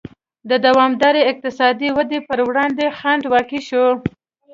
[0.49, 3.93] د دوامدارې اقتصادي ودې پر وړاندې خنډ واقع شوی.